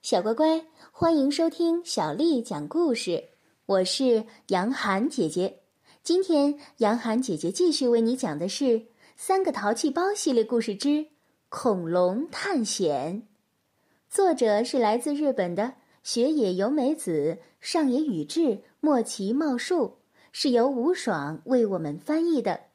[0.00, 3.24] 小乖乖，欢迎收听小丽讲故事。
[3.66, 5.58] 我是杨涵姐姐。
[6.04, 8.64] 今天，杨涵姐姐继续为你讲的是
[9.16, 10.88] 《三个淘气包》系列故事之
[11.48, 13.22] 《恐龙探险》。
[14.08, 15.74] 作者是来自日本的
[16.04, 19.98] 雪野由美子、上野宇治、莫奇茂树，
[20.30, 22.67] 是由吴爽为我们翻译的。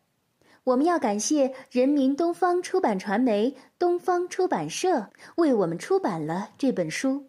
[0.65, 7.09] 我们要感谢人民东方出版传媒、东方出版社为我们出版了这本书《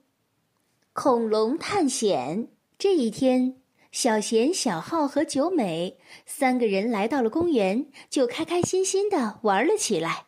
[0.92, 2.44] 恐龙探险》。
[2.78, 10.26] 这一天，小贤、小浩和九美三个人来到了公园，就开开心心的玩了起来。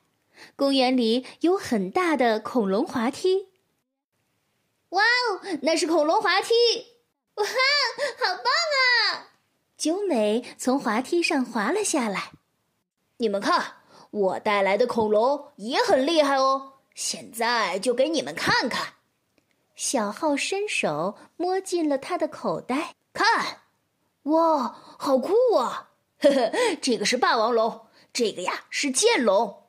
[0.56, 3.48] 公园里有很大的恐龙滑梯。
[4.88, 6.54] 哇哦，那是恐龙滑梯！
[7.36, 8.44] 哇，好棒
[9.14, 9.30] 啊！
[9.76, 12.32] 九美从滑梯上滑了下来。
[13.18, 13.76] 你们看，
[14.10, 16.74] 我带来的恐龙也很厉害哦！
[16.94, 18.94] 现在就给你们看看。
[19.74, 23.60] 小浩伸手摸进了他的口袋，看，
[24.24, 25.90] 哇，好酷啊！
[26.20, 29.64] 呵呵，这个是霸王龙，这个呀是剑龙。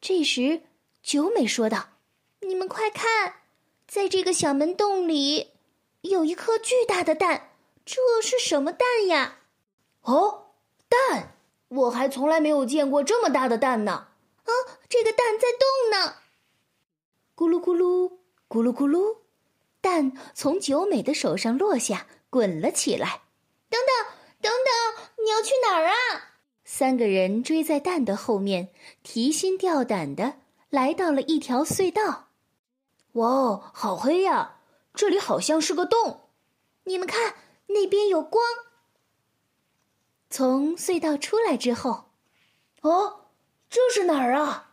[0.00, 0.62] 这时，
[1.02, 1.88] 九美说道
[2.42, 3.34] ：“你们快看，
[3.86, 5.52] 在这个小门洞里，
[6.00, 7.50] 有一颗巨大的蛋，
[7.84, 9.38] 这是什么蛋呀？”
[10.02, 10.46] 哦，
[10.88, 11.36] 蛋。
[11.74, 14.08] 我还从来没有见过这么大的蛋呢！
[14.44, 14.50] 啊，
[14.88, 16.16] 这个蛋在动呢！
[17.34, 19.16] 咕噜咕噜，咕噜咕噜，
[19.80, 23.22] 蛋从九美的手上落下，滚了起来。
[23.70, 24.12] 等等，
[24.42, 25.94] 等等，你要去哪儿啊？
[26.64, 28.68] 三个人追在蛋的后面，
[29.02, 30.34] 提心吊胆的
[30.68, 32.28] 来到了一条隧道。
[33.12, 34.56] 哇哦，好黑呀！
[34.92, 36.28] 这里好像是个洞。
[36.84, 37.34] 你们看，
[37.68, 38.44] 那边有光。
[40.32, 42.04] 从隧道出来之后，
[42.80, 43.26] 哦，
[43.68, 44.70] 这是哪儿啊？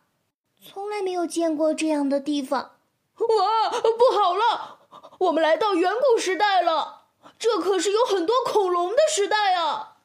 [0.65, 2.77] 从来没有见过这样的地方。
[3.17, 4.79] 哇，不好了，
[5.19, 7.07] 我们来到远古时代了。
[7.37, 9.97] 这可是有很多恐龙的时代啊！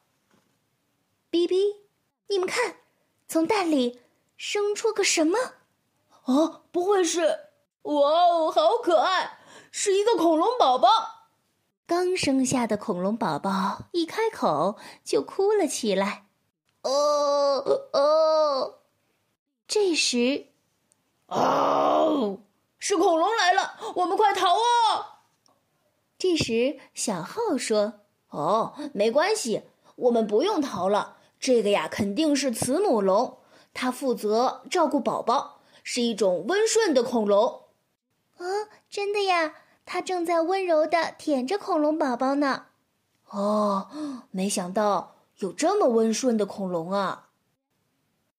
[1.30, 1.76] 哔哔，
[2.26, 2.78] 你们看，
[3.28, 4.00] 从蛋里
[4.36, 5.38] 生出个什么？
[6.24, 7.50] 哦，不会是……
[7.82, 9.38] 哇哦，好可爱，
[9.70, 11.13] 是一个恐龙宝宝。
[11.86, 16.24] 刚生下的恐龙宝宝一开口就哭了起来，
[16.82, 16.90] 哦
[17.92, 18.76] 哦！
[19.68, 20.46] 这时，
[21.26, 22.38] 哦，
[22.78, 25.20] 是恐龙来了，我们快逃啊！
[26.18, 29.64] 这时，小浩说：“哦，没关系，
[29.96, 31.18] 我们不用逃了。
[31.38, 33.40] 这个呀，肯定是慈母龙，
[33.74, 37.64] 它负责照顾宝宝，是一种温顺的恐龙。”
[38.38, 38.44] 啊，
[38.88, 39.54] 真的呀！
[39.86, 42.66] 它正在温柔的舔着恐龙宝宝呢。
[43.30, 43.88] 哦，
[44.30, 47.28] 没想到有这么温顺的恐龙啊！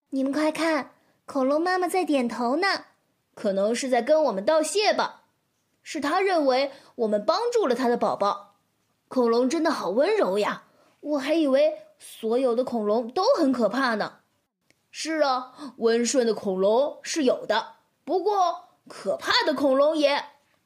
[0.10, 0.92] 你们快看，
[1.26, 2.86] 恐龙妈妈在点头呢，
[3.34, 5.24] 可能是在跟我们道谢吧。
[5.84, 8.56] 是他认为我们帮助了他的宝宝。
[9.08, 10.64] 恐龙真的好温柔呀！
[11.02, 14.20] 我还以为所有的恐龙都很可怕呢。
[14.90, 20.16] 是啊，温顺的恐龙是有的，不过可怕的恐龙也……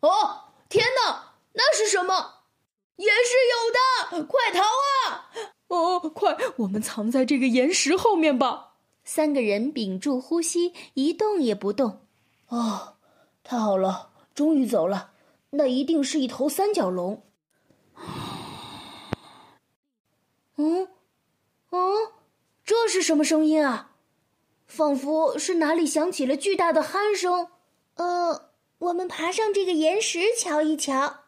[0.01, 0.45] 哦。
[0.69, 2.43] 天哪，那是什么？
[2.97, 5.31] 也是有的，快逃啊！
[5.67, 8.73] 哦，快，我们藏在这个岩石后面吧。
[9.03, 12.05] 三个人屏住呼吸，一动也不动。
[12.49, 12.97] 哦，
[13.43, 15.11] 太好了，终于走了。
[15.51, 17.23] 那一定是一头三角龙。
[20.57, 20.87] 嗯，
[21.71, 22.11] 嗯，
[22.63, 23.91] 这是什么声音啊？
[24.67, 27.47] 仿佛是哪里响起了巨大的鼾声。
[27.95, 28.48] 呃。
[28.79, 31.21] 我们爬上这个岩石瞧一瞧。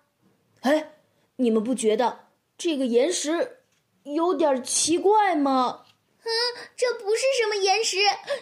[0.61, 0.93] 哎，
[1.35, 3.59] 你们不觉得这个岩石
[4.03, 5.83] 有点奇怪吗？
[6.23, 6.29] 嗯，
[6.77, 7.97] 这不是什么岩石，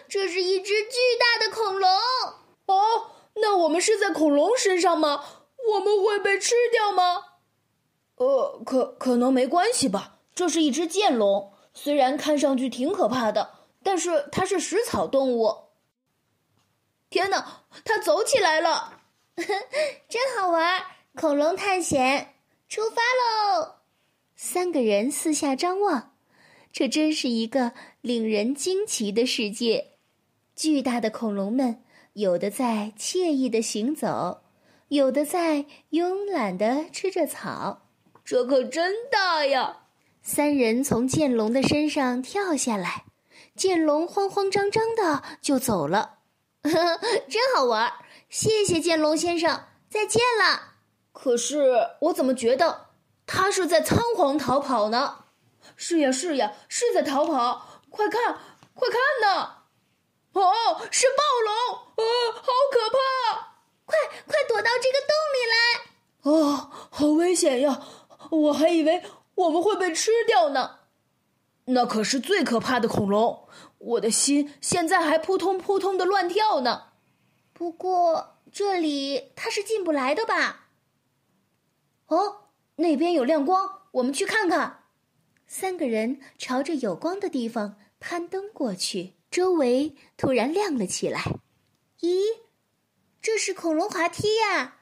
[0.08, 1.90] 这是一只巨大的恐龙。
[2.66, 5.24] 哦，那我们是在恐龙身上吗？
[5.72, 7.24] 我们会被吃掉吗？
[8.16, 10.18] 呃，可可能没关系吧。
[10.34, 13.50] 这是一只剑龙，虽然看上去挺可怕的，
[13.82, 15.70] 但是它是食草动物。
[17.08, 18.99] 天哪，它走起来了！
[20.08, 20.82] 真好玩！
[21.16, 22.34] 恐龙探险
[22.68, 23.76] 出发喽！
[24.36, 26.14] 三个人四下张望，
[26.72, 29.92] 这真是一个令人惊奇的世界。
[30.54, 31.82] 巨大的恐龙们，
[32.12, 34.42] 有的在惬意的行走，
[34.88, 37.88] 有的在慵懒的吃着草。
[38.24, 39.84] 这可真大呀！
[40.22, 43.04] 三人从剑龙的身上跳下来，
[43.56, 46.18] 剑龙慌慌张张的就走了。
[46.62, 47.90] 真好玩！
[48.30, 50.74] 谢谢剑龙先生，再见了。
[51.12, 52.86] 可是我怎么觉得
[53.26, 55.24] 他是在仓皇逃跑呢？
[55.74, 57.82] 是呀，是呀，是在逃跑！
[57.90, 58.38] 快看，
[58.72, 59.64] 快看呐！
[60.32, 61.76] 哦，是暴龙！
[61.96, 62.02] 啊，
[62.36, 63.56] 好可怕！
[63.84, 65.58] 快快躲到这个洞里来！
[66.22, 67.82] 哦，好危险呀！
[68.30, 69.02] 我还以为
[69.34, 70.76] 我们会被吃掉呢。
[71.64, 73.48] 那可是最可怕的恐龙，
[73.78, 76.89] 我的心现在还扑通扑通的乱跳呢。
[77.60, 80.68] 不过这里它是进不来的吧？
[82.06, 82.44] 哦，
[82.76, 84.84] 那边有亮光，我们去看看。
[85.46, 91.20] 三个人朝着有光的地方攀登过去，周围突然亮了起来。
[92.00, 92.22] 咦，
[93.20, 94.78] 这是恐龙滑梯呀！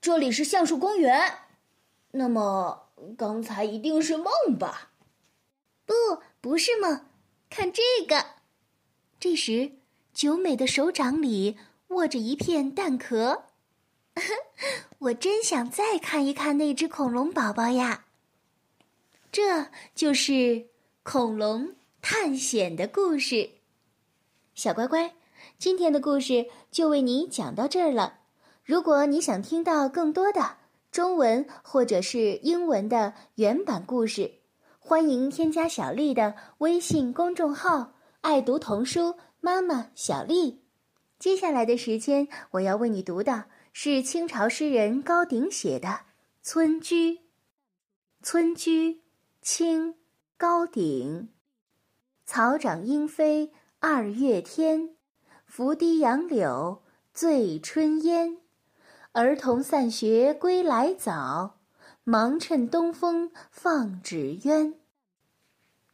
[0.00, 1.38] 这里是橡树公园。
[2.12, 4.92] 那么刚才一定是梦吧？
[5.84, 5.92] 不，
[6.40, 7.06] 不是梦。
[7.50, 8.24] 看这个。
[9.18, 9.72] 这时，
[10.12, 11.58] 九美的手掌里
[11.88, 13.44] 握着一片蛋壳。
[14.98, 18.04] 我真想再看一看那只恐龙宝宝呀！
[19.32, 20.66] 这就是
[21.02, 23.50] 恐龙探险的故事。
[24.54, 25.14] 小乖乖，
[25.58, 28.20] 今天的故事就为你讲到这儿了。
[28.64, 30.56] 如果你想听到更多的
[30.92, 34.32] 中文或者是英文的原版故事，
[34.78, 40.62] 欢迎添加小丽的微信公众号“爱读童书妈妈小丽”。
[41.24, 45.88] 接下来的时间，我要为你读的是清朝诗人高鼎写的
[46.42, 47.12] 《村居》。
[48.22, 49.00] 村居，
[49.40, 49.94] 清，
[50.36, 51.30] 高鼎。
[52.26, 54.90] 草长莺飞二月天，
[55.46, 56.82] 拂堤杨柳
[57.14, 58.36] 醉春烟。
[59.12, 61.58] 儿童散学归来早，
[62.04, 64.74] 忙趁东风放纸鸢。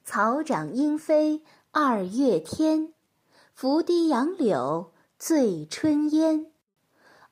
[0.03, 2.93] 草长莺飞二月天，
[3.55, 4.90] 拂堤杨柳
[5.21, 6.47] 醉春烟。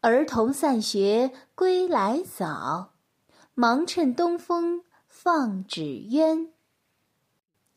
[0.03, 2.93] 儿童散学归来早，
[3.55, 6.53] 忙趁东风放纸鸢。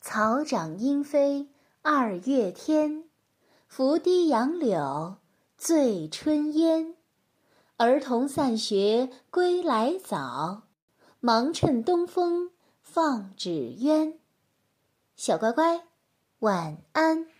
[0.02, 1.48] 草长莺飞
[1.80, 3.04] 二月天，
[3.66, 5.16] 拂堤杨柳
[5.56, 6.94] 醉春烟。
[7.78, 10.64] 儿童散学归来早，
[11.20, 12.50] 忙趁东风
[12.82, 14.18] 放纸鸢。
[15.16, 15.86] 小乖乖，
[16.40, 17.28] 晚安。